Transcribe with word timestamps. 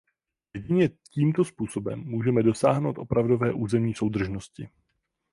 Jedině 0.55 0.89
tímto 1.09 1.45
způsobem 1.45 1.99
můžeme 1.99 2.43
dosáhnout 2.43 2.97
opravdové 2.97 3.53
územní 3.53 3.93
soudržnosti. 3.93 4.69